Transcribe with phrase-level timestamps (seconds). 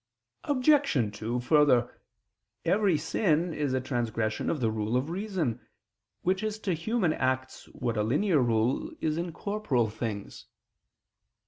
[0.45, 1.15] Obj.
[1.19, 2.01] 2: Further,
[2.65, 5.59] every sin is a transgression of the rule of reason,
[6.23, 10.47] which is to human acts what a linear rule is in corporeal things.